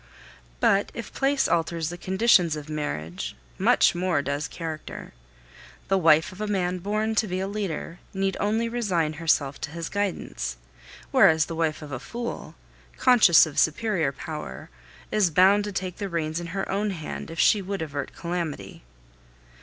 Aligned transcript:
But 0.59 0.89
if 0.95 1.13
place 1.13 1.47
alters 1.47 1.89
the 1.89 1.95
conditions 1.97 2.55
of 2.55 2.69
marriage, 2.69 3.35
much 3.59 3.93
more 3.93 4.23
does 4.23 4.47
character. 4.47 5.13
The 5.89 5.97
wife 5.99 6.31
of 6.31 6.41
a 6.41 6.47
man 6.47 6.79
born 6.79 7.13
to 7.13 7.27
be 7.27 7.39
a 7.39 7.47
leader 7.47 7.99
need 8.11 8.35
only 8.39 8.67
resign 8.67 9.13
herself 9.21 9.61
to 9.61 9.69
his 9.69 9.89
guidance; 9.89 10.57
whereas 11.11 11.45
the 11.45 11.53
wife 11.55 11.83
of 11.83 11.91
a 11.91 11.99
fool, 11.99 12.55
conscious 12.97 13.45
of 13.45 13.59
superior 13.59 14.11
power, 14.11 14.71
is 15.11 15.29
bound 15.29 15.65
to 15.65 15.71
take 15.71 15.97
the 15.97 16.09
reins 16.09 16.39
in 16.39 16.47
her 16.47 16.67
own 16.67 16.89
hand 16.89 17.29
if 17.29 17.39
she 17.39 17.61
would 17.61 17.83
avert 17.83 18.11
calamity. 18.15 18.81